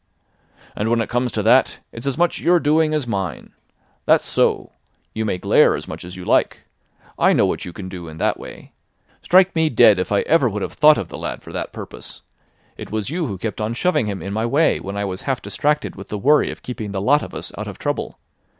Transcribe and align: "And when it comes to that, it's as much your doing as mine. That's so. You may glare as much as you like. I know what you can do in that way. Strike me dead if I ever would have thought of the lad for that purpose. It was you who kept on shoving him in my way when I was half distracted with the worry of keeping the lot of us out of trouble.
"And 0.75 0.89
when 0.89 0.99
it 0.99 1.11
comes 1.11 1.31
to 1.33 1.43
that, 1.43 1.77
it's 1.91 2.07
as 2.07 2.17
much 2.17 2.41
your 2.41 2.59
doing 2.59 2.91
as 2.91 3.05
mine. 3.05 3.53
That's 4.07 4.25
so. 4.25 4.71
You 5.13 5.25
may 5.25 5.37
glare 5.37 5.75
as 5.75 5.87
much 5.87 6.03
as 6.03 6.15
you 6.15 6.25
like. 6.25 6.61
I 7.19 7.33
know 7.33 7.45
what 7.45 7.65
you 7.65 7.71
can 7.71 7.87
do 7.87 8.07
in 8.07 8.17
that 8.17 8.39
way. 8.39 8.71
Strike 9.21 9.53
me 9.55 9.69
dead 9.69 9.99
if 9.99 10.11
I 10.11 10.21
ever 10.21 10.49
would 10.49 10.63
have 10.63 10.73
thought 10.73 10.97
of 10.97 11.09
the 11.09 11.19
lad 11.19 11.43
for 11.43 11.53
that 11.53 11.71
purpose. 11.71 12.23
It 12.77 12.89
was 12.89 13.11
you 13.11 13.27
who 13.27 13.37
kept 13.37 13.61
on 13.61 13.75
shoving 13.75 14.07
him 14.07 14.23
in 14.23 14.33
my 14.33 14.47
way 14.47 14.79
when 14.79 14.97
I 14.97 15.05
was 15.05 15.21
half 15.29 15.39
distracted 15.39 15.95
with 15.95 16.07
the 16.07 16.17
worry 16.17 16.49
of 16.49 16.63
keeping 16.63 16.93
the 16.93 16.99
lot 17.01 17.21
of 17.21 17.35
us 17.35 17.51
out 17.55 17.67
of 17.67 17.77
trouble. 17.77 18.17